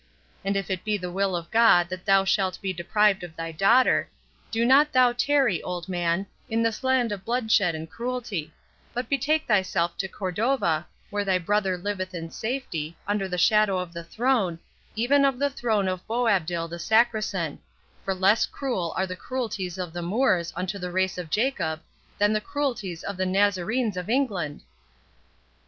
And 0.43 0.57
if 0.57 0.71
it 0.71 0.83
be 0.83 0.97
the 0.97 1.11
will 1.11 1.35
of 1.35 1.51
God 1.51 1.87
that 1.89 2.05
thou 2.05 2.23
shalt 2.25 2.59
be 2.59 2.73
deprived 2.73 3.23
of 3.23 3.35
thy 3.35 3.51
daughter, 3.51 4.09
do 4.49 4.65
not 4.65 4.91
thou 4.91 5.13
tarry, 5.13 5.61
old 5.61 5.87
man, 5.87 6.25
in 6.49 6.63
this 6.63 6.83
land 6.83 7.11
of 7.11 7.23
bloodshed 7.23 7.75
and 7.75 7.87
cruelty; 7.87 8.51
but 8.95 9.07
betake 9.09 9.45
thyself 9.47 9.95
to 9.99 10.07
Cordova, 10.07 10.87
where 11.11 11.23
thy 11.23 11.37
brother 11.37 11.77
liveth 11.77 12.15
in 12.15 12.31
safety, 12.31 12.97
under 13.07 13.27
the 13.27 13.37
shadow 13.37 13.77
of 13.77 13.93
the 13.93 14.03
throne, 14.03 14.57
even 14.95 15.23
of 15.23 15.37
the 15.37 15.51
throne 15.51 15.87
of 15.87 16.07
Boabdil 16.07 16.67
the 16.67 16.79
Saracen; 16.79 17.59
for 18.03 18.15
less 18.15 18.47
cruel 18.47 18.95
are 18.97 19.05
the 19.05 19.15
cruelties 19.15 19.77
of 19.77 19.93
the 19.93 20.01
Moors 20.01 20.51
unto 20.55 20.79
the 20.79 20.89
race 20.89 21.19
of 21.19 21.29
Jacob, 21.29 21.79
than 22.17 22.33
the 22.33 22.41
cruelties 22.41 23.03
of 23.03 23.17
the 23.17 23.25
Nazarenes 23.27 23.95
of 23.97 24.09
England." 24.09 24.63